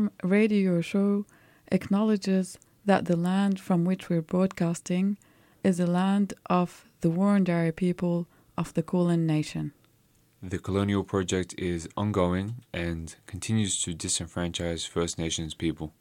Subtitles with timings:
[0.00, 1.26] Salam radio show
[1.70, 5.18] acknowledges that the land from which we're broadcasting
[5.62, 8.26] is the land of the Wurundjeri people
[8.56, 9.72] of the Kulin Nation.
[10.42, 15.92] The colonial project is ongoing and continues to disenfranchise First Nations people.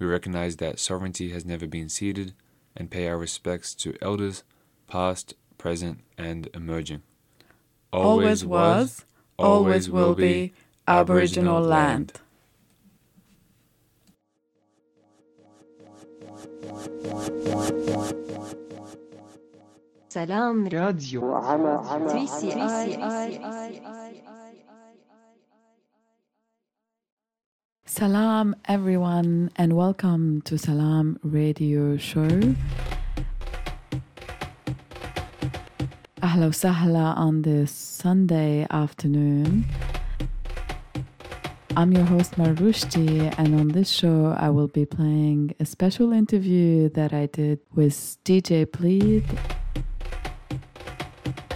[0.00, 2.34] We recognize that sovereignty has never been ceded
[2.76, 4.42] and pay our respects to elders,
[4.88, 7.02] past, present, and emerging.
[7.92, 9.04] Always, was,
[9.38, 10.52] always will be
[10.88, 12.14] Aboriginal land.
[20.09, 21.21] سلام راديو
[22.07, 22.87] 3CI
[27.85, 32.55] Salam, everyone, and welcome to Salam Radio Show.
[36.21, 39.65] Ahla wa sahla on this Sunday afternoon.
[41.78, 46.88] I'm your host Marushti, and on this show, I will be playing a special interview
[46.94, 49.24] that I did with DJ Plead.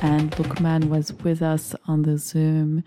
[0.03, 2.85] And Lukman was with us on the Zoom,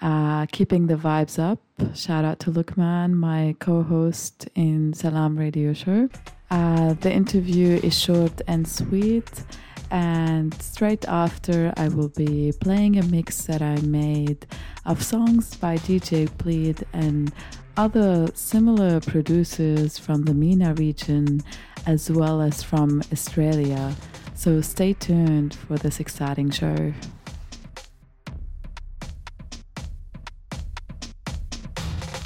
[0.00, 1.60] uh, keeping the vibes up.
[1.94, 6.08] Shout out to Lukman, my co host in Salam Radio Show.
[6.50, 9.42] Uh, the interview is short and sweet.
[9.90, 14.46] And straight after, I will be playing a mix that I made
[14.84, 17.32] of songs by DJ Plead and
[17.76, 21.42] other similar producers from the MENA region
[21.86, 23.94] as well as from Australia.
[24.34, 26.92] So stay tuned for this exciting show.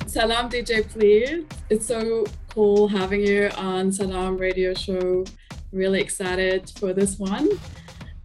[0.06, 1.46] Salam DJ Plead.
[1.68, 5.24] It's so cool having you on Salam Radio Show.
[5.72, 7.48] Really excited for this one.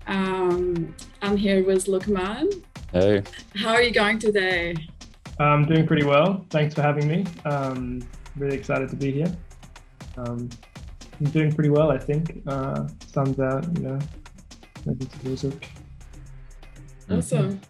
[0.07, 2.63] Um, I'm here with Lukman.
[2.91, 3.23] Hey.
[3.56, 4.75] How are you going today?
[5.39, 6.45] I'm doing pretty well.
[6.50, 7.25] Thanks for having me.
[7.45, 8.01] Um,
[8.35, 9.35] really excited to be here.
[10.17, 10.50] Um,
[11.19, 12.41] I'm doing pretty well, I think.
[12.47, 14.00] Uh, sun's out, you know,
[14.85, 15.69] maybe some music.
[17.09, 17.62] Awesome.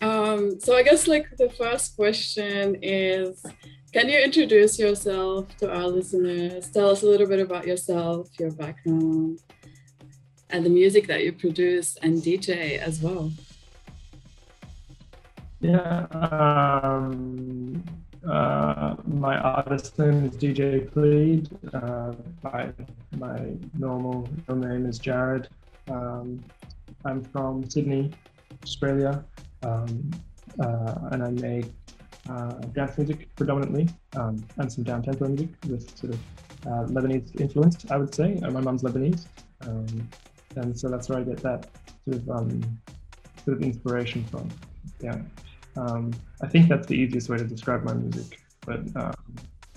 [0.00, 3.44] Um, so I guess like the first question is
[3.92, 6.70] can you introduce yourself to our listeners?
[6.70, 9.40] Tell us a little bit about yourself, your background,
[10.48, 13.30] and the music that you produce and DJ as well.
[15.60, 16.06] Yeah.
[16.10, 17.84] Um,
[18.26, 21.50] uh, my artist name is DJ Plead.
[21.74, 22.72] Uh, my,
[23.18, 25.48] my normal real name is Jared.
[25.88, 26.42] Um,
[27.04, 28.12] I'm from Sydney,
[28.62, 29.24] Australia,
[29.64, 30.10] um,
[30.60, 31.66] uh, and I make
[32.28, 36.20] uh, dance music predominantly, um, and some down tempo music with sort of
[36.66, 38.34] uh, Lebanese influence, I would say.
[38.34, 39.26] My mum's Lebanese,
[39.62, 40.08] um,
[40.56, 41.68] and so that's where I get that
[42.04, 42.80] sort of um,
[43.44, 44.48] sort of inspiration from.
[45.00, 45.18] Yeah,
[45.76, 48.40] um, I think that's the easiest way to describe my music.
[48.64, 49.14] But um,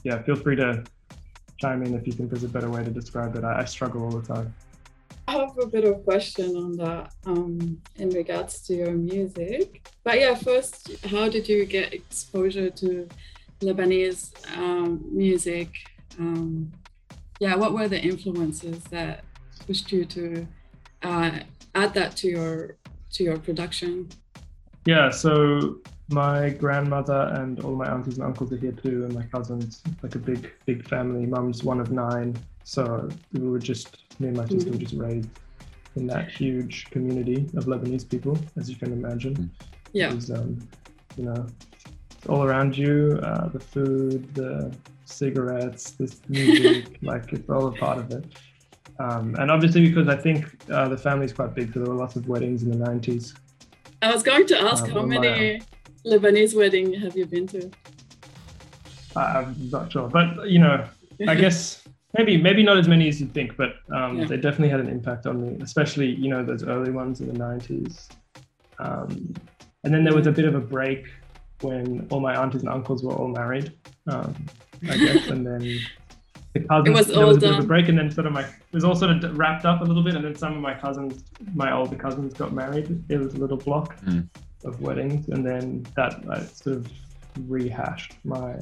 [0.04, 0.84] yeah, feel free to
[1.58, 3.44] chime in if you think there's a better way to describe it.
[3.44, 4.54] I, I struggle all the time.
[5.36, 9.86] I have a bit of question on that um, in regards to your music.
[10.04, 13.10] But yeah, first, how did you get exposure to
[13.60, 15.70] Lebanese um, music?
[16.18, 16.72] Um,
[17.40, 19.26] yeah, what were the influences that
[19.68, 20.48] pushed you to
[21.04, 21.40] uh,
[21.74, 22.78] add that to your
[23.12, 24.08] to your production?
[24.86, 25.80] Yeah, so
[26.12, 30.16] my grandmother and all my aunties and uncles are here too, and my cousins, like
[30.16, 31.26] a big, big family.
[31.26, 35.30] Mum's one of nine, so we were just me and my sister were just raised
[35.96, 39.50] in that huge community of Lebanese people, as you can imagine.
[39.94, 40.10] Yeah.
[40.10, 40.68] It was, um,
[41.16, 41.46] you know,
[42.28, 44.76] all around you, uh, the food, the
[45.06, 48.26] cigarettes, this music, like it's all a part of it.
[49.00, 52.16] Um, and obviously, because I think uh, the is quite big, so there were lots
[52.16, 53.36] of weddings in the 90s.
[54.02, 55.62] I was going to ask Um, how on my many
[56.06, 57.70] Lebanese wedding have you been to?
[59.16, 60.88] I'm not sure, but you know,
[61.28, 61.85] I guess
[62.18, 64.26] maybe maybe not as many as you'd think, but um, Yeah.
[64.26, 67.34] they definitely had an impact on me, especially you know those early ones in the
[67.40, 68.10] '90s.
[68.80, 69.34] Um,
[69.84, 71.06] and then there was a bit of a break
[71.62, 73.72] when all my aunties and uncles were all married,
[74.08, 74.36] um,
[74.90, 75.62] I guess, and then
[76.54, 76.88] the cousins.
[76.88, 78.42] It was there all was a bit of a break, and then sort of my
[78.44, 80.74] it was all sort of wrapped up a little bit, and then some of my
[80.74, 81.24] cousins,
[81.54, 83.04] my older cousins, got married.
[83.10, 84.28] It was a little block Mm.
[84.66, 86.88] of weddings, and then that I sort of
[87.48, 88.56] rehashed my.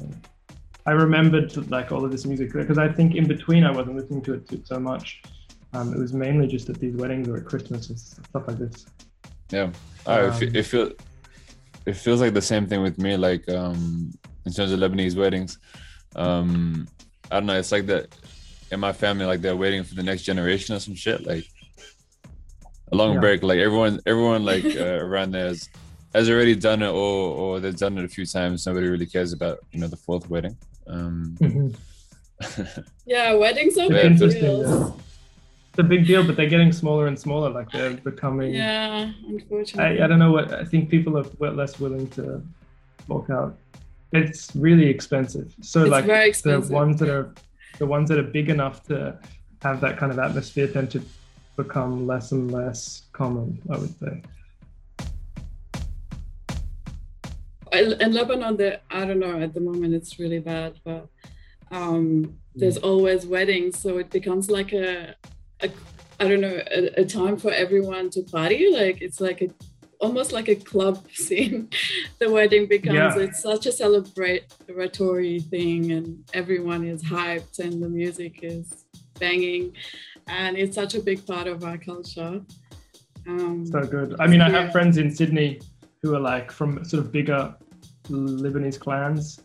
[0.86, 4.22] I remembered like all of this music because I think in between I wasn't listening
[4.22, 5.22] to it too- so much.
[5.72, 8.86] Um, it was mainly just at these weddings or at Christmas and stuff like this.
[9.50, 9.70] Yeah.
[10.06, 10.92] Oh, it, Um, it feel
[11.86, 13.16] it feels like the same thing with me.
[13.16, 14.12] Like um,
[14.46, 15.58] in terms of Lebanese weddings,
[16.16, 16.86] um,
[17.30, 17.58] I don't know.
[17.58, 18.14] It's like that
[18.70, 19.24] in my family.
[19.26, 21.26] Like they're waiting for the next generation or some shit.
[21.26, 21.44] Like
[22.92, 23.20] a long Yeah.
[23.20, 23.42] break.
[23.42, 25.68] Like everyone, everyone like uh, around there is
[26.14, 28.66] has already done it, or or they've done it a few times.
[28.66, 30.56] Nobody really cares about you know the fourth wedding.
[30.86, 31.74] Um, Mhm.
[33.06, 34.68] Yeah, weddings are Yeah, big interesting, deals.
[34.68, 34.90] yeah.
[35.70, 37.50] It's a big deal, but they're getting smaller and smaller.
[37.50, 38.54] Like they're becoming.
[38.54, 40.00] Yeah, unfortunately.
[40.00, 42.42] I, I don't know what I think people are less willing to
[43.08, 43.56] fork out.
[44.12, 45.52] It's really expensive.
[45.62, 47.34] So It's like very the ones that are
[47.78, 49.18] the ones that are big enough to
[49.62, 51.02] have that kind of atmosphere tend to
[51.56, 53.60] become less and less common.
[53.70, 54.22] I would say.
[57.80, 61.08] In Lebanon, the, I don't know, at the moment it's really bad, but
[61.70, 63.78] um, there's always weddings.
[63.78, 65.14] So it becomes like a,
[65.60, 65.70] a
[66.20, 68.70] I don't know, a, a time for everyone to party.
[68.72, 69.48] Like it's like a,
[70.00, 71.70] almost like a club scene.
[72.20, 73.18] the wedding becomes, Yeah.
[73.18, 78.84] it's such a celebratory thing and everyone is hyped and the music is
[79.18, 79.72] banging.
[80.28, 82.40] And it's such a big part of our culture.
[83.26, 84.16] Um, So good.
[84.20, 84.62] I mean, I Yeah.
[84.62, 85.60] have friends in Sydney
[86.02, 87.54] who are like from sort of bigger
[88.08, 89.40] Lebanese clans.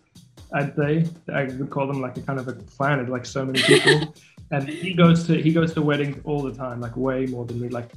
[0.54, 3.00] I'd say I would call them like a kind of a clan.
[3.00, 4.14] It's like so many people,
[4.52, 7.60] and he goes to he goes to weddings all the time, like way more than
[7.60, 7.70] me.
[7.70, 7.92] Like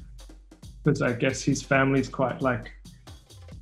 [0.84, 2.70] because I guess his family's quite like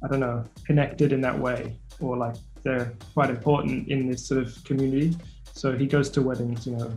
[0.03, 4.43] I don't know connected in that way, or like they're quite important in this sort
[4.43, 5.17] of community.
[5.53, 6.93] So he goes to weddings, you know,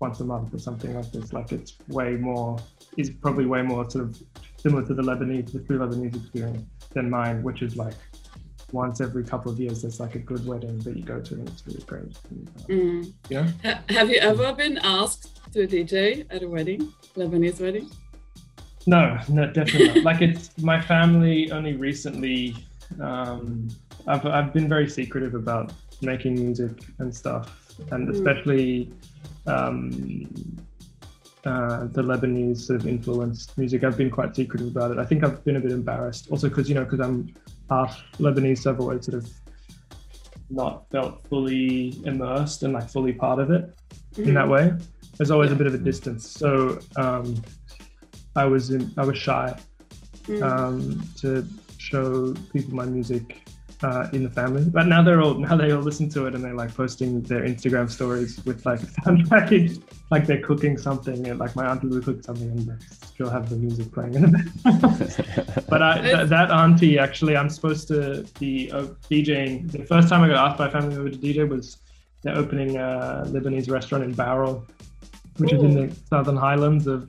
[0.00, 1.32] once a month or something like this.
[1.32, 2.58] Like it's way more.
[2.96, 4.22] Is probably way more sort of
[4.56, 6.64] similar to the Lebanese, the true Lebanese experience
[6.94, 7.92] than mine, which is like
[8.72, 11.48] once every couple of years, there's like a good wedding that you go to, and
[11.48, 12.12] it's really great.
[12.68, 13.12] mm.
[13.28, 13.48] Yeah.
[13.64, 17.88] Ha- have you ever been asked to DJ at a wedding, Lebanese wedding?
[18.86, 20.04] No, no, definitely not.
[20.04, 22.56] like it's my family only recently.
[23.00, 23.68] Um,
[24.06, 25.72] I've I've been very secretive about
[26.02, 28.14] making music and stuff, and Mm.
[28.14, 28.92] especially
[29.46, 30.56] um,
[31.44, 33.84] uh, the Lebanese sort of influenced music.
[33.84, 34.98] I've been quite secretive about it.
[34.98, 37.32] I think I've been a bit embarrassed, also because you know because I'm
[37.70, 39.30] half Lebanese, so I've always sort of
[40.50, 43.74] not felt fully immersed and like fully part of it
[44.16, 44.72] in that way.
[45.16, 46.28] There's always a bit of a distance.
[46.28, 47.42] So um,
[48.36, 49.56] I was in, I was shy
[50.26, 50.42] Mm.
[50.42, 51.46] um, to
[51.78, 53.45] show people my music
[53.82, 54.64] uh, in the family.
[54.64, 57.42] But now they're all now they all listen to it and they're like posting their
[57.42, 59.78] Instagram stories with like sound package,
[60.10, 62.74] like they're cooking something and like my auntie will cook something and they
[63.06, 64.28] still have the music playing in the
[64.64, 65.66] background.
[65.68, 69.70] but I, th- that auntie actually, I'm supposed to be uh, DJing.
[69.70, 71.78] The first time I got asked by a family member to DJ was
[72.22, 74.66] they're opening a Lebanese restaurant in Bowral,
[75.36, 77.08] which is in the southern highlands of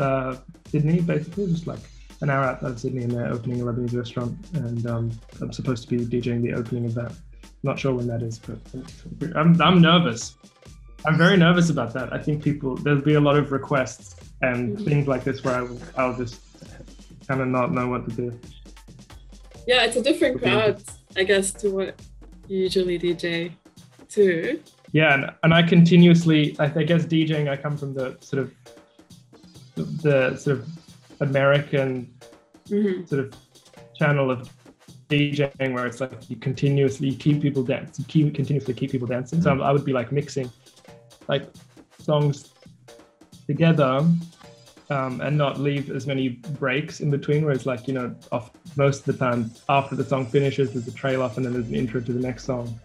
[0.00, 0.36] uh,
[0.68, 1.80] Sydney, basically, just like
[2.20, 5.10] an hour outside of Sydney, and they're opening a Lebanese restaurant, and um,
[5.40, 7.12] I'm supposed to be DJing the opening of that.
[7.62, 8.58] Not sure when that is, but
[9.36, 10.36] I'm, I'm nervous.
[11.04, 12.12] I'm very nervous about that.
[12.12, 15.68] I think people there'll be a lot of requests and things like this where I
[15.96, 16.40] I'll just
[17.26, 18.40] kind of not know what to do.
[19.66, 20.82] Yeah, it's a different crowd,
[21.16, 22.00] I guess, to what
[22.48, 23.52] you usually DJ
[24.10, 24.60] to.
[24.92, 28.52] Yeah, and, and I continuously, I, I guess DJing, I come from the sort of
[29.76, 30.68] the sort of
[31.20, 32.14] American
[32.68, 33.34] hmm sort of
[33.94, 34.50] channel of
[35.08, 39.40] DJing where it's like you continuously keep people dance, you keep continuously keep people dancing.
[39.40, 40.50] So I would be like mixing
[41.28, 41.48] like
[42.00, 42.52] songs
[43.46, 44.04] together
[44.90, 47.44] um, and not leave as many breaks in between.
[47.44, 50.88] Where it's like you know, off most of the time after the song finishes, there's
[50.88, 52.78] a trail off and then there's an intro to the next song,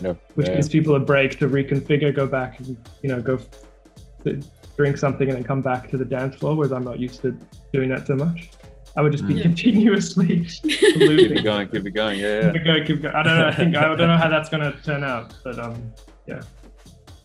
[0.00, 0.56] no, which yeah.
[0.56, 4.42] gives people a break to reconfigure, go back, and you know, go f-
[4.78, 6.54] drink something and then come back to the dance floor.
[6.56, 7.36] Whereas I'm not used to
[7.72, 8.50] doing that so much.
[8.96, 9.42] I would just be Mm.
[9.42, 12.18] continuously keep it going, keep it going.
[12.20, 12.52] Yeah, yeah.
[12.52, 13.14] Keep going, keep going.
[13.14, 13.46] I don't know.
[13.48, 15.92] I think I don't know how that's gonna turn out, but um,
[16.26, 16.40] yeah,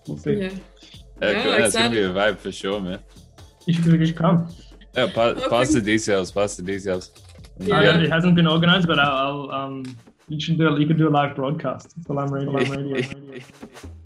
[0.07, 0.33] we'll see.
[0.33, 0.41] Yeah.
[0.43, 0.49] yeah.
[1.21, 1.51] yeah Yeah, cool.
[1.53, 2.99] That's gonna be a vibe for sure, man.
[3.65, 4.47] You should, you should come.
[4.95, 5.47] Yeah, pa- Okay.
[5.49, 6.31] pass the details.
[6.31, 7.11] Pass the details.
[7.59, 7.77] Yeah.
[7.77, 10.75] Uh, it hasn't been organized, but I'll, I'll um, you should do.
[10.79, 11.87] You could do a live broadcast.
[12.05, 12.51] Salam Radio.
[12.65, 13.39] Salam Radio.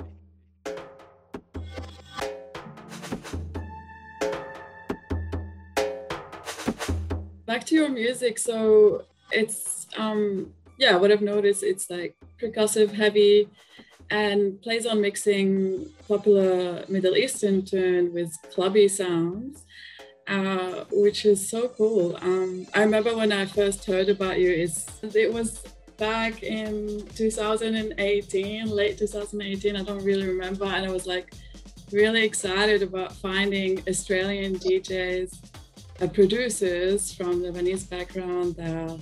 [7.58, 8.38] Back to your music.
[8.38, 13.50] So it's, um, yeah, what I've noticed, it's like percussive, heavy,
[14.12, 19.66] and plays on mixing popular Middle Eastern tune with clubby sounds.
[20.28, 22.16] Uh, which is so cool.
[22.22, 24.86] Um, I remember when I first heard about you, it's,
[25.16, 25.64] it was
[25.98, 29.76] back in 2018, late 2018.
[29.76, 30.66] I don't really remember.
[30.66, 31.34] And I was like
[31.92, 35.57] really excited about finding Australian DJs,
[36.06, 38.98] producers from Lebanese background that are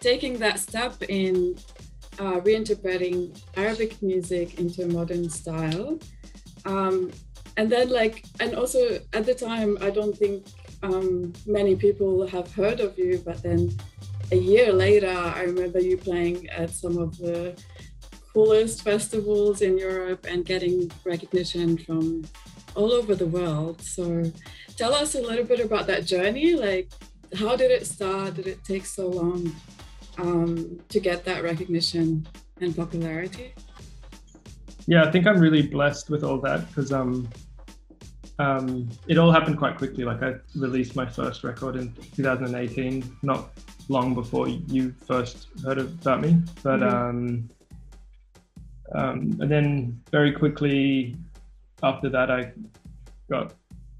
[0.00, 1.56] taking that step in
[2.18, 5.98] uh, reinterpreting Arabic music into a modern style.
[6.66, 7.10] Um,
[7.56, 10.46] and then, like, and also at the time, I don't think
[10.82, 13.74] um, many people have heard of you, but then
[14.32, 17.56] a year later, I remember you playing at some of the
[18.32, 22.24] coolest festivals in Europe and getting recognition from
[22.74, 23.80] all over the world.
[23.80, 24.24] So
[24.76, 26.54] tell us a little bit about that journey.
[26.54, 26.90] Like,
[27.38, 28.34] how did it start?
[28.34, 29.54] Did it take so long
[30.18, 32.26] um, to get that recognition
[32.60, 33.54] and popularity?
[34.86, 37.28] Yeah, I think I'm really blessed with all that because um,
[38.38, 40.04] um, it all happened quite quickly.
[40.04, 43.50] Like I released my first record in 2018, not
[43.88, 46.38] long before you first heard about me.
[46.62, 46.96] But mm-hmm.
[46.96, 47.50] um,
[48.94, 51.16] um, and then very quickly
[51.82, 52.52] after that, I
[53.30, 53.54] got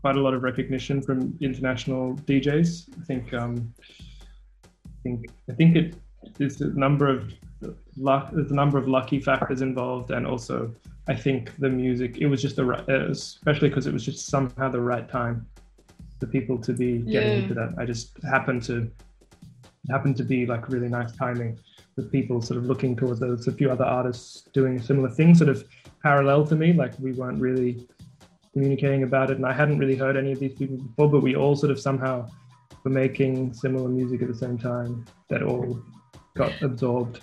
[0.05, 2.91] quite a lot of recognition from international DJs.
[3.01, 3.73] I think um,
[4.87, 5.95] I think I think it
[6.37, 7.33] there's a number of
[7.97, 8.29] luck.
[8.31, 10.75] There's a number of lucky factors involved, and also
[11.09, 12.19] I think the music.
[12.19, 15.47] It was just the right, especially because it was just somehow the right time
[16.21, 17.43] for people to be getting yeah.
[17.43, 17.75] into that.
[17.79, 18.91] I just happened to
[19.91, 21.59] happened to be like really nice timing
[21.97, 23.49] with people sort of looking towards those.
[23.49, 25.65] A few other artists doing similar things, sort of
[26.03, 26.75] parallel to me.
[26.75, 27.89] Like we weren't really
[28.55, 31.37] communicating about it, and I hadn't really heard any of these people before, but we
[31.37, 32.27] all sort of somehow
[32.85, 35.83] were making similar music at the same time that all
[36.35, 37.21] got absorbed.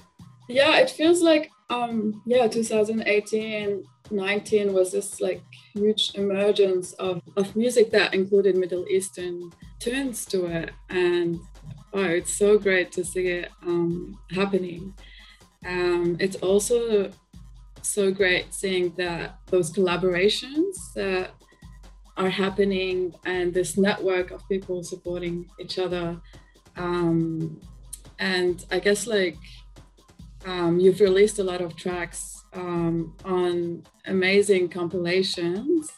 [0.47, 5.41] Yeah, it feels like um yeah, 2018 19 was this like
[5.73, 10.71] huge emergence of, of music that included Middle Eastern tunes to it.
[10.89, 11.39] And
[11.93, 14.93] oh, it's so great to see it um, happening.
[15.65, 17.11] Um, it's also
[17.83, 21.31] so great seeing that those collaborations that
[22.17, 26.19] are happening and this network of people supporting each other.
[26.77, 27.59] Um,
[28.19, 29.38] and I guess like
[30.45, 35.91] um, you've released a lot of tracks um, on amazing compilations.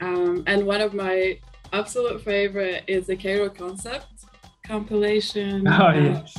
[0.00, 1.38] Um, and one of my
[1.72, 4.06] absolute favorite is the Cairo Concept
[4.66, 5.66] compilation.
[5.66, 6.36] Oh, yes.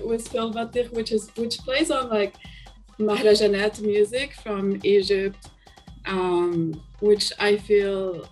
[0.00, 2.34] With Phil Batir, which is which plays on like
[3.06, 5.50] Mahrajanat music from Egypt,
[6.06, 8.28] um, which I feel,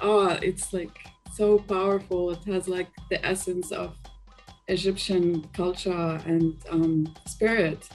[0.00, 0.98] oh, it's like
[1.34, 2.30] so powerful.
[2.30, 3.96] It has like the essence of
[4.68, 7.88] Egyptian culture and um, spirit,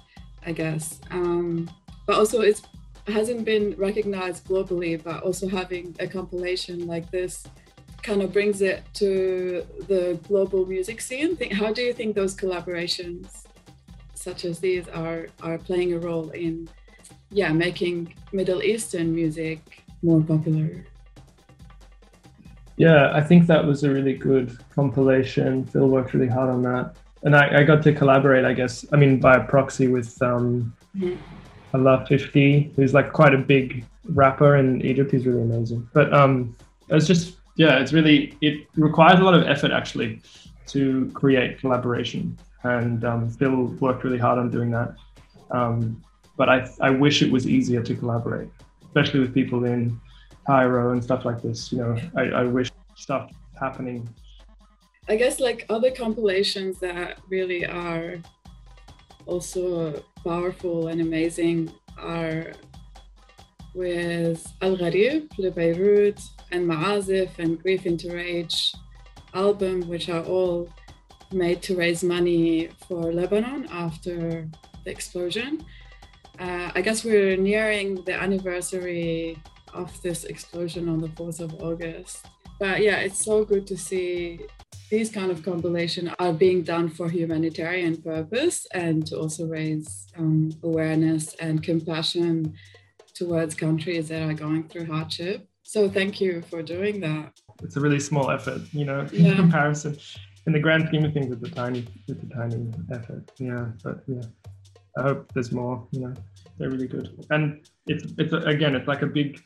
[0.46, 1.00] I guess.
[1.12, 1.70] Um,
[2.06, 2.62] but also, it
[3.08, 5.02] hasn't been recognized globally.
[5.02, 7.48] But also having a compilation like this
[8.04, 11.38] kind of brings it to the global music scene.
[11.52, 13.47] How do you think those collaborations,
[14.18, 16.70] such as these, are are playing a role in,
[17.30, 20.86] yeah, making Middle Eastern music more popular?
[22.78, 25.66] Yeah, I think that was a really good compilation.
[25.66, 26.96] Phil worked really hard on that.
[27.24, 31.16] And I, I got to collaborate, I guess, I mean, by proxy with um, mm-hmm.
[31.76, 35.12] Alaa 50, who's like quite a big rapper in Egypt.
[35.12, 35.90] He's really amazing.
[35.94, 36.56] But um,
[36.90, 40.22] it's just, yeah, it's really, it requires a lot of effort actually
[40.68, 42.38] to create collaboration.
[42.68, 44.96] And um, Phil worked really hard on doing that.
[45.52, 46.04] Um,
[46.36, 48.50] but I, I wish it was easier to collaborate,
[48.86, 50.00] especially with people in
[50.46, 51.72] Cairo and stuff like this.
[51.72, 54.08] You know, I, I wish stuff happening.
[55.10, 58.16] I guess like other compilations that really are
[59.26, 62.52] also powerful and amazing are
[63.74, 66.20] with Al Gharib, Le Beirut,
[66.52, 68.74] and Ma'azif and Grief into Rage
[69.34, 70.70] album, which are all
[71.32, 74.48] made to raise money for Lebanon after
[74.84, 75.66] the explosion.
[76.40, 79.42] Uh, I guess we're nearing the anniversary
[79.74, 82.26] of this explosion on the 4th of August.
[82.60, 84.40] But yeah, it's so good to see
[84.90, 90.52] these kind of compilation are being done for humanitarian purpose and to also raise um,
[90.64, 92.54] awareness and compassion
[93.14, 95.48] towards countries that are going through hardship.
[95.64, 97.34] So thank you for doing that.
[97.62, 99.36] It's a really small effort, you know, in yeah.
[99.36, 99.98] comparison.
[100.48, 103.32] In the grand scheme of things, it's a tiny, it's a tiny effort.
[103.38, 104.22] Yeah, but yeah,
[104.98, 105.86] I hope there's more.
[105.92, 106.14] You know,
[106.58, 109.44] they're really good, and it's it's a, again, it's like a big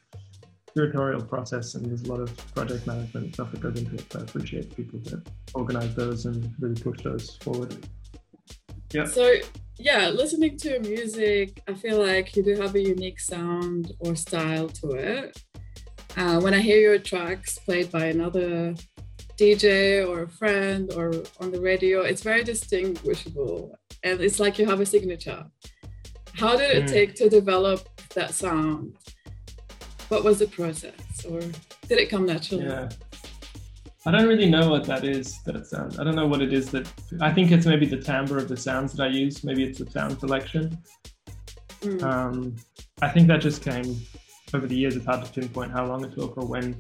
[0.76, 4.06] curatorial process and there's a lot of project management stuff that goes into it.
[4.12, 7.76] So I appreciate people that organize those and really push those forward.
[8.94, 9.06] Yeah.
[9.06, 9.34] So
[9.78, 14.70] yeah, listening to music, I feel like you do have a unique sound or style
[14.70, 15.42] to it.
[16.18, 18.76] Uh, when I hear your tracks played by another
[19.42, 21.06] DJ or a friend or
[21.40, 25.44] on the radio, it's very distinguishable and it's like you have a signature.
[26.34, 26.92] How did it mm.
[26.92, 27.80] take to develop
[28.16, 28.96] that sound?
[30.12, 31.40] what was the process or
[31.88, 32.90] did it come naturally yeah
[34.06, 36.70] i don't really know what that is that sound i don't know what it is
[36.70, 36.86] that
[37.22, 39.90] i think it's maybe the timbre of the sounds that i use maybe it's the
[39.90, 40.78] sound selection
[41.80, 42.04] mm.
[42.04, 42.54] um,
[43.02, 43.96] i think that just came
[44.54, 46.76] over the years it's hard to pinpoint how long it took or when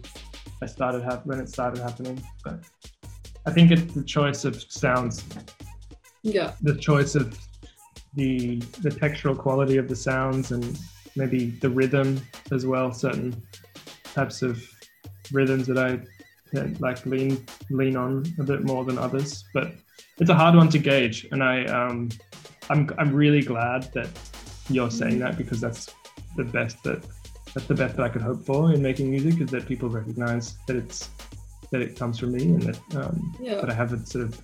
[0.61, 2.59] i started ha- when it started happening but
[3.45, 5.23] I think it's the choice of sounds.
[6.21, 6.53] Yeah.
[6.61, 7.37] The choice of
[8.13, 10.79] the the textural quality of the sounds and
[11.15, 12.93] maybe the rhythm as well.
[12.93, 13.41] Certain
[14.03, 14.61] types of
[15.31, 15.99] rhythms that I
[16.79, 19.73] like lean lean on a bit more than others, but
[20.19, 21.27] it's a hard one to gauge.
[21.31, 22.09] And I um,
[22.69, 24.09] I'm I'm really glad that
[24.69, 25.95] you're saying that because that's
[26.37, 27.03] the best that
[27.53, 30.55] that's the best that I could hope for in making music is that people recognize
[30.67, 31.09] that it's
[31.71, 33.55] that it comes from me and that um, yeah.
[33.55, 34.41] that I have a sort of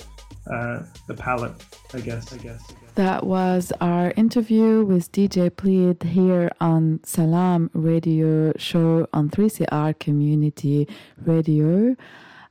[0.52, 1.54] uh, the palette,
[1.94, 2.34] I guess.
[2.34, 2.62] I guess.
[2.96, 10.88] That was our interview with DJ Plead here on Salam Radio Show on 3CR Community
[11.24, 11.96] Radio.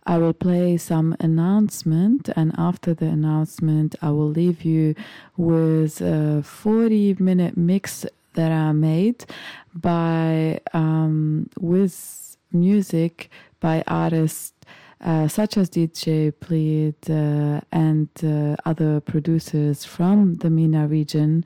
[0.09, 4.95] I will play some announcement, and after the announcement, I will leave you
[5.37, 9.25] with a 40 minute mix that are made
[9.75, 13.28] by um, with music
[13.61, 14.52] by artists
[15.00, 21.45] uh, such as DJ Plead uh, and uh, other producers from the MENA region,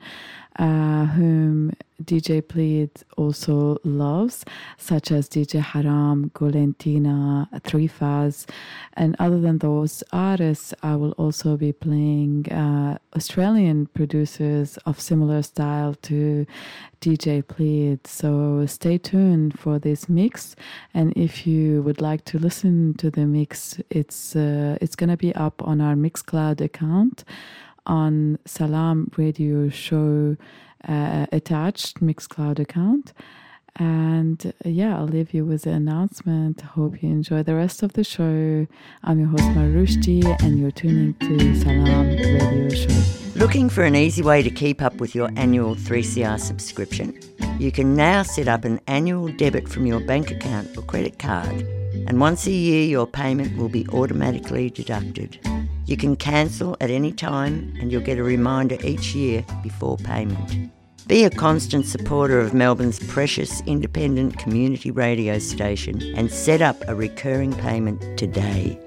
[0.57, 1.71] uh, whom
[2.03, 4.43] DJ Plead also loves,
[4.77, 8.47] such as DJ Haram, Golentina, Trifaz.
[8.93, 15.41] And other than those artists, I will also be playing uh, Australian producers of similar
[15.43, 16.45] style to
[17.01, 18.05] DJ Plead.
[18.07, 20.55] So stay tuned for this mix.
[20.93, 25.17] And if you would like to listen to the mix, it's, uh, it's going to
[25.17, 27.23] be up on our Mixcloud account
[27.85, 30.37] on Salam Radio Show
[30.87, 33.13] uh, attached Mixcloud account.
[33.77, 36.61] And uh, yeah, I'll leave you with the announcement.
[36.61, 38.67] Hope you enjoy the rest of the show.
[39.03, 43.39] I'm your host Marushti, and you're tuning to Salam Radio Show.
[43.39, 47.17] Looking for an easy way to keep up with your annual 3CR subscription?
[47.59, 51.61] You can now set up an annual debit from your bank account or credit card,
[52.07, 55.39] and once a year your payment will be automatically deducted.
[55.91, 60.71] You can cancel at any time and you'll get a reminder each year before payment.
[61.05, 66.95] Be a constant supporter of Melbourne's precious independent community radio station and set up a
[66.95, 68.79] recurring payment today.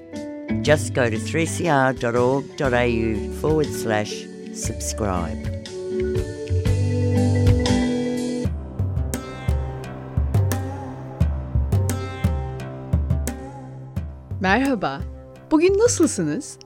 [0.62, 5.36] Just go to 3cr.org.au forward slash subscribe.
[14.40, 15.02] Merhaba.
[15.50, 16.58] Bugün nasılsınız?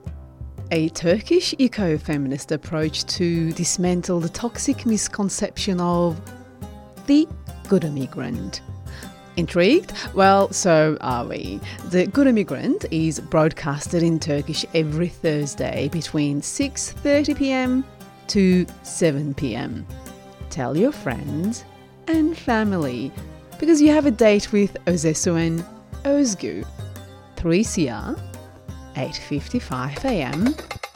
[0.70, 6.20] A Turkish eco feminist approach to dismantle the toxic misconception of
[7.06, 7.26] the
[7.68, 8.60] good immigrant.
[9.36, 9.92] Intrigued?
[10.14, 11.60] Well, so are we.
[11.86, 17.84] The Good Immigrant is broadcasted in Turkish every Thursday between 6:30 p.m.
[18.26, 19.86] to 7 p.m.
[20.50, 21.64] Tell your friends
[22.08, 23.12] and family
[23.60, 25.64] because you have a date with Özesuen
[26.02, 26.66] Özgü,
[27.36, 28.27] 3CR
[28.98, 30.87] 8:55 a.m.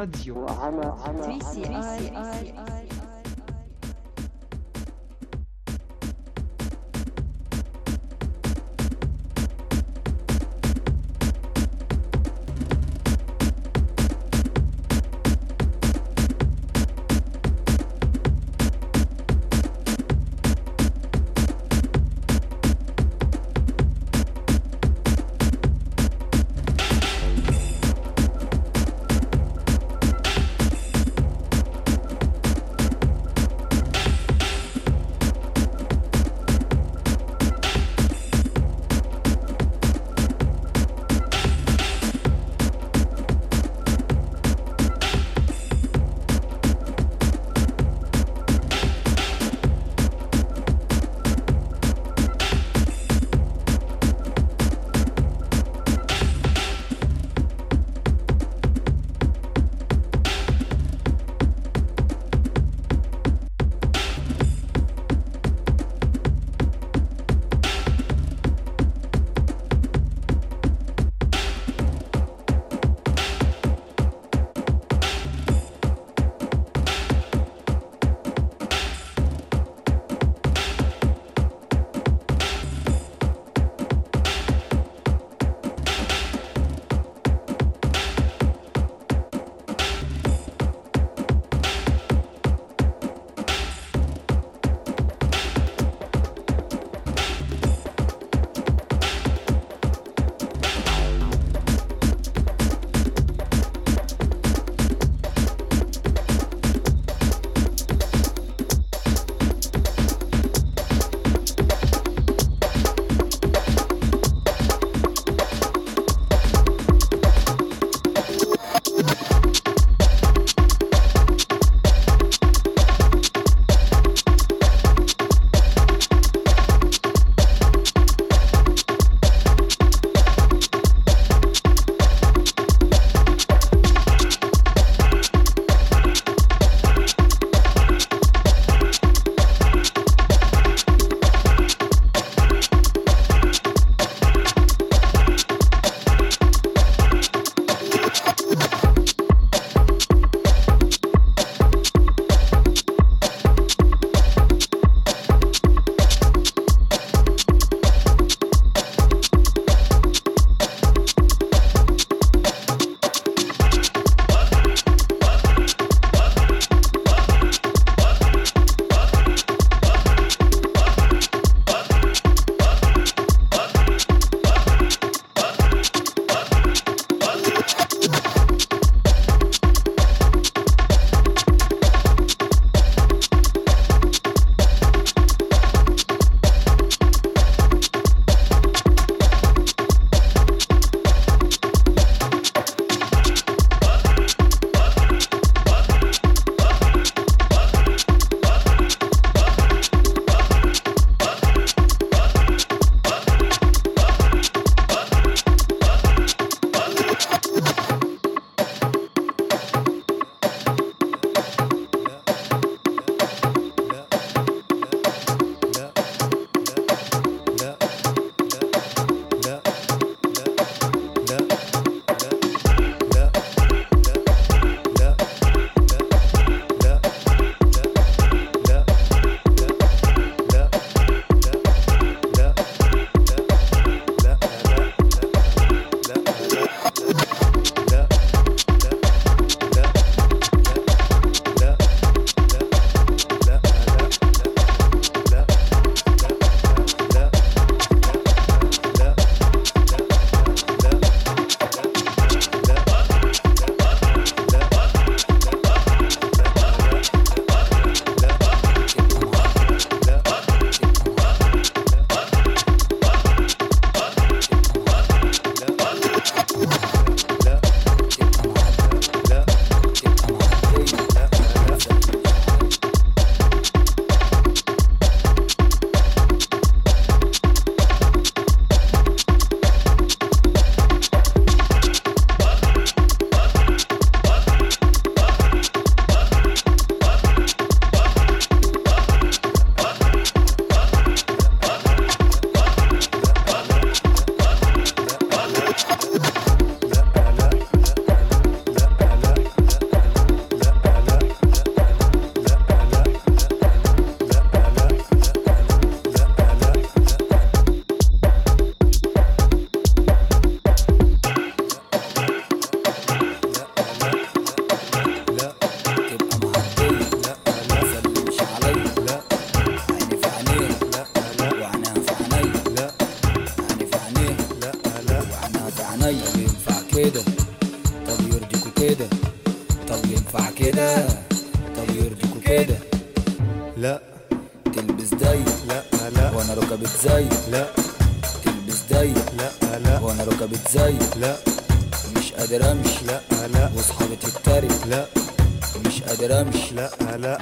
[0.00, 0.46] راديو
[1.26, 1.62] تري سي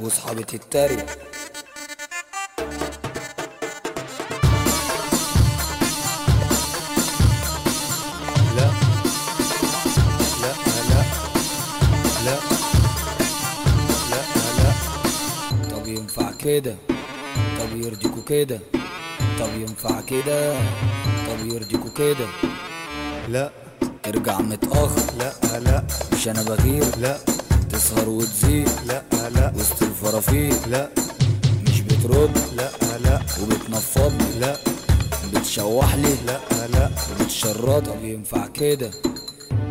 [0.09, 1.07] وأصحابي تتريق
[37.38, 38.90] وبتشرط طب ينفع كده؟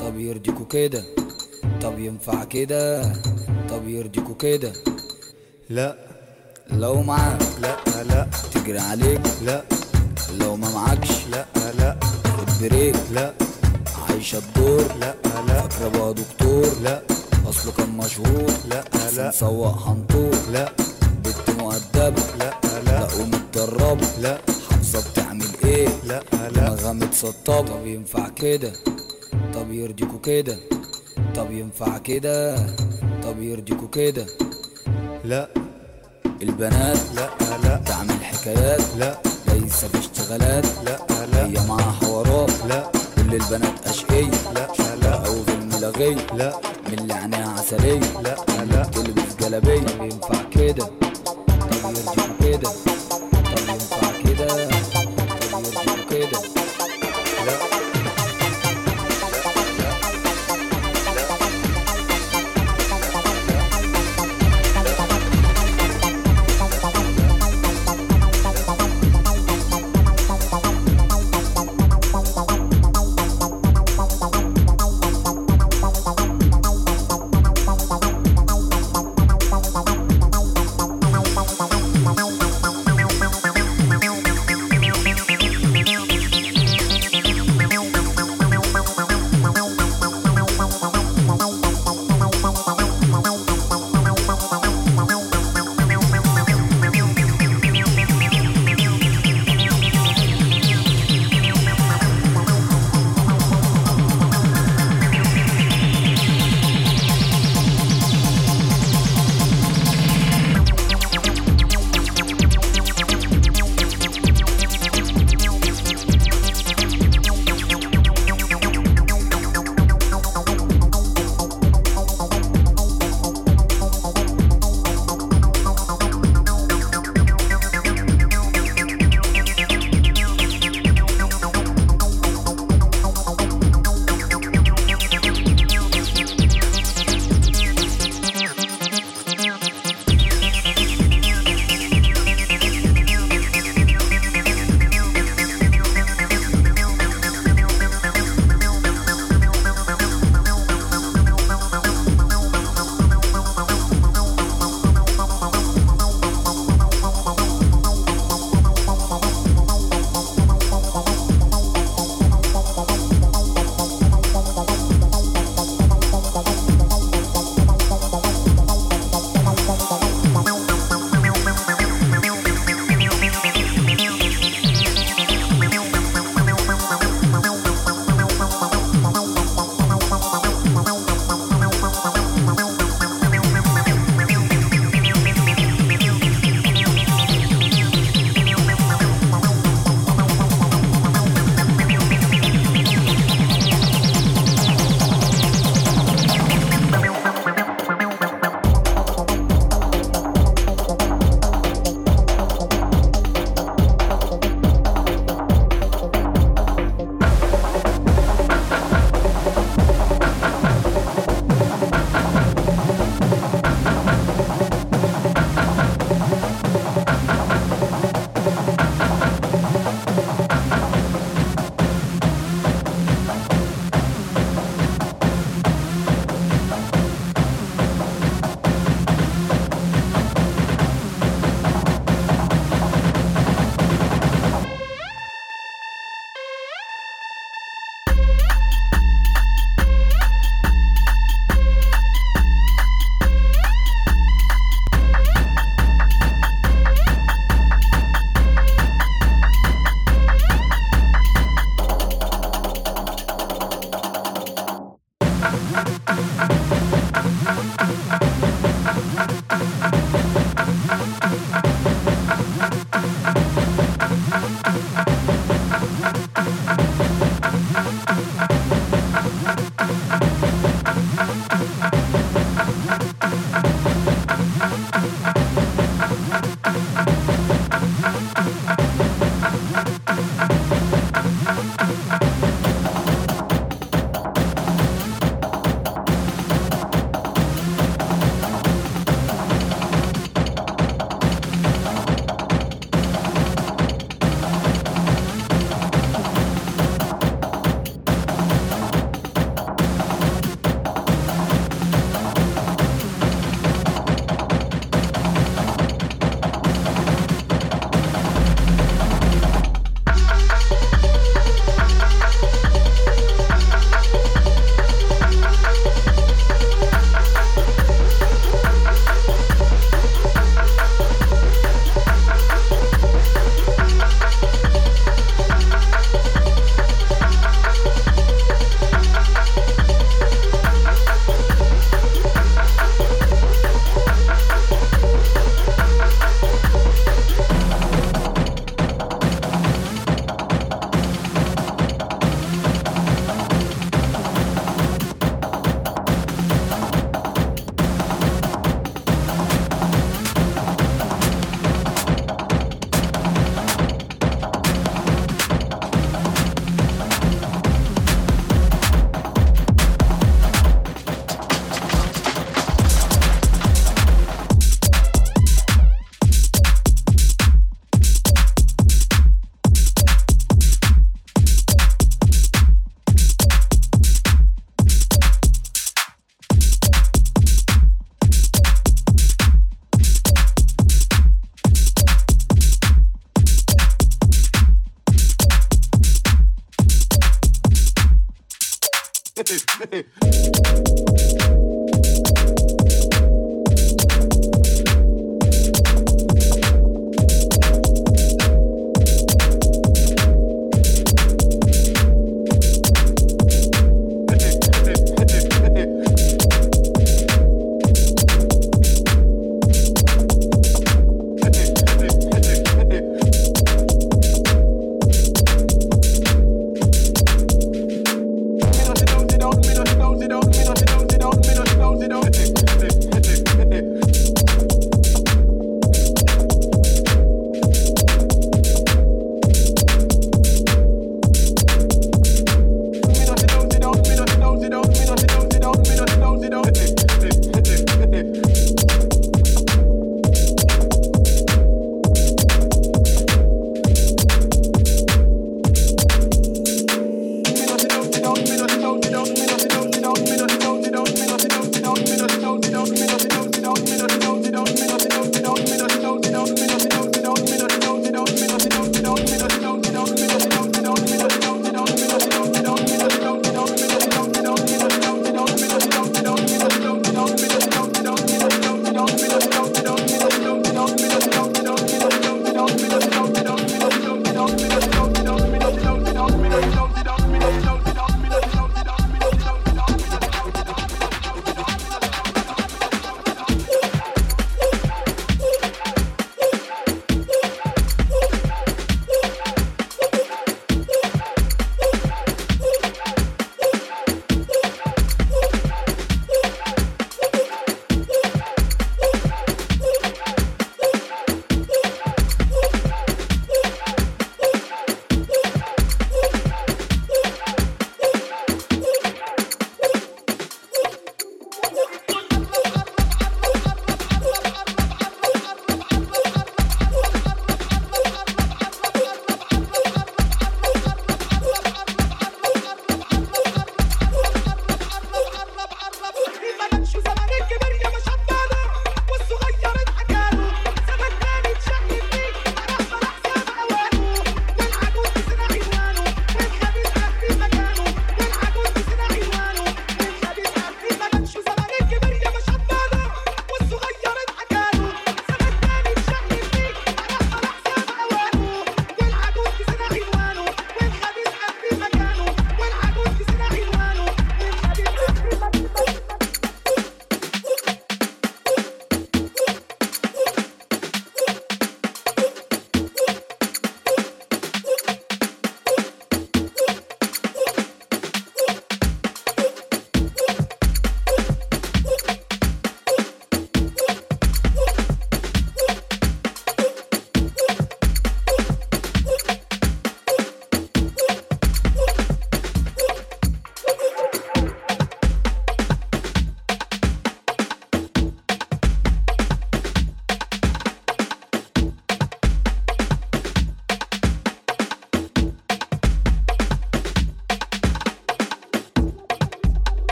[0.00, 1.04] طب يرضيكوا كده؟
[1.82, 3.12] طب ينفع كده؟
[3.70, 4.72] طب يرضيكوا كده؟
[5.70, 5.96] لا.
[6.70, 7.42] لو معاك.
[7.60, 7.76] لا
[8.08, 8.26] لا.
[8.54, 9.20] تجري عليك.
[9.44, 9.62] لا.
[10.40, 11.26] لو ما معكش.
[11.30, 11.46] لا
[11.78, 11.96] لا.
[12.24, 12.96] خد بريك.
[13.12, 13.32] لا.
[14.08, 15.14] عايشة الدور لا
[15.48, 15.60] لا.
[15.68, 16.66] فاكرة بقى دكتور.
[16.82, 17.02] لا.
[17.48, 18.50] أصله كان مشهور.
[18.70, 18.84] لا
[19.16, 19.30] لا.
[19.30, 20.72] سواق حنطور لا.
[21.24, 22.22] بنت مؤدبة.
[22.38, 22.82] لا لا.
[22.82, 24.38] لا ومتدربة لا.
[25.66, 26.48] إيه؟ لا لا.
[26.48, 28.72] دماغها متسطبة طب ينفع كده؟
[29.54, 30.56] طب يرضيكوا كده؟
[31.34, 32.56] طب ينفع كده؟
[33.22, 34.26] طب يرضيكوا كده؟
[35.24, 35.48] لا.
[36.42, 37.28] البنات؟ لا
[37.64, 37.76] لا.
[37.86, 39.18] تعمل حكايات؟ لا.
[39.48, 40.98] ليس في اشتغالات؟ لا
[41.32, 41.46] لا.
[41.46, 42.90] هي معاها حوارات؟ لا.
[43.16, 44.66] كل البنات أشقية؟ لا
[45.02, 45.26] لا.
[45.26, 46.60] أو في الملغية؟ لا.
[46.88, 48.82] من اللي عينيها عسلية؟ لا لا.
[48.84, 50.84] تلبس جلابية؟ ينفع كده؟
[51.70, 52.70] طب يرضيكوا كده؟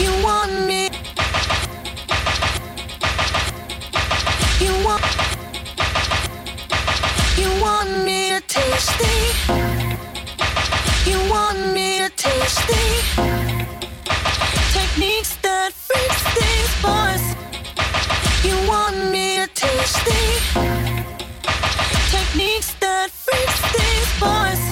[0.00, 0.90] You want me?
[4.60, 5.02] You want?
[5.02, 5.04] Me.
[7.36, 7.90] You want
[11.06, 12.94] You want me to stay.
[18.42, 20.73] You want me to taste it?
[22.10, 24.62] Techniques that freaks these boys.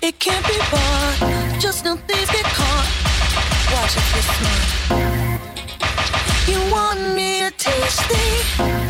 [0.00, 1.16] It can't be bought,
[1.60, 2.88] just know things get caught.
[3.72, 4.64] Watch if you're smart.
[6.48, 8.82] You want me to teach thee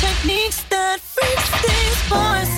[0.00, 2.52] techniques that freaks these boys.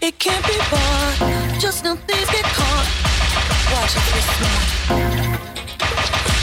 [0.00, 2.86] It can't be bought, just know things get caught.
[3.72, 4.66] Watch if you're smart.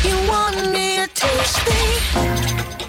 [0.03, 2.82] You want me to teach thee.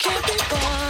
[0.00, 0.89] can't be bought.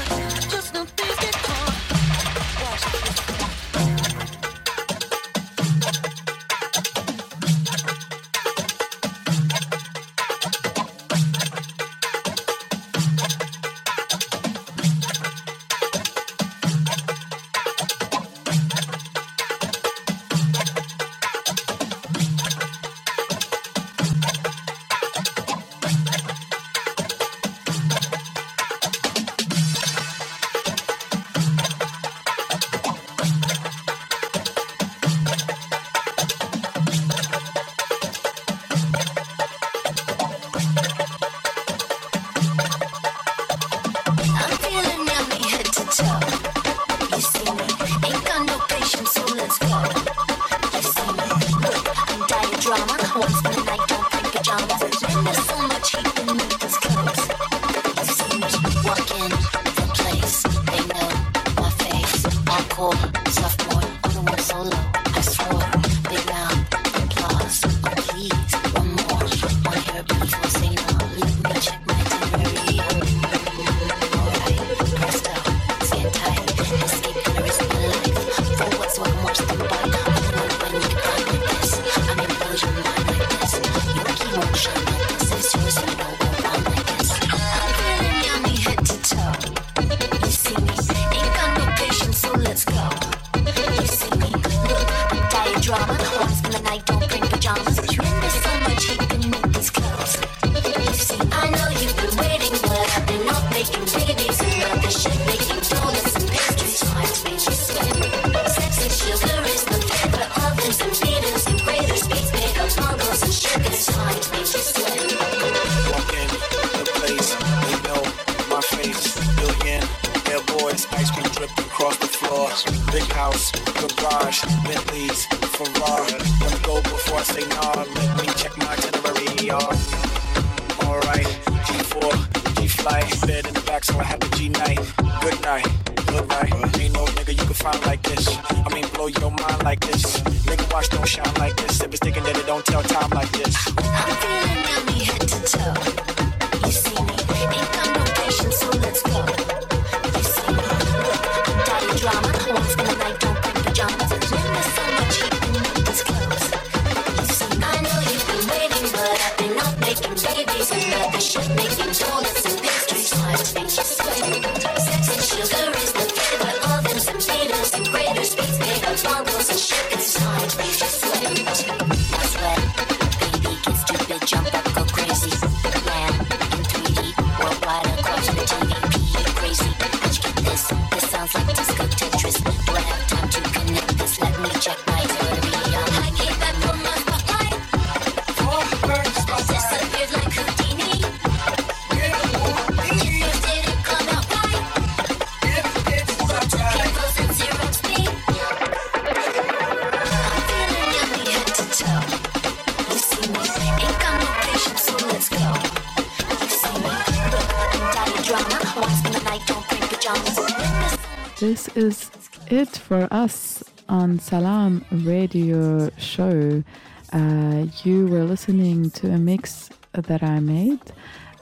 [212.90, 216.64] for us on Salam Radio Show.
[217.12, 220.80] Uh, you were listening to a mix that I made.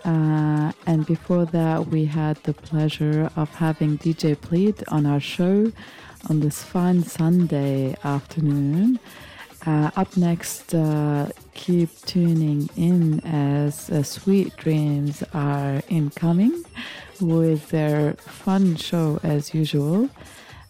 [0.04, 5.72] Uh, and before that, we had the pleasure of having DJ Plead on our show
[6.28, 8.98] on this fine Sunday afternoon.
[9.64, 16.62] Uh, up next, uh, keep tuning in as uh, Sweet Dreams are incoming
[17.22, 20.10] with their fun show as usual.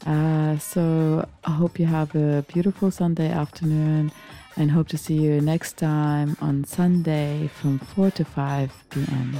[0.07, 4.12] Uh, so I hope you have a beautiful Sunday afternoon
[4.57, 9.36] and hope to see you next time on Sunday from 4 to 5 p.m.